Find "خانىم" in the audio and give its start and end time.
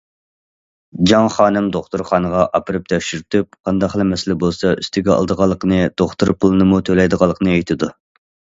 1.33-1.67